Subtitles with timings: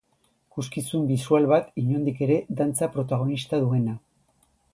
[0.51, 3.97] Ikuskizun bisual bat, inondik ere, dantza protagonista duena.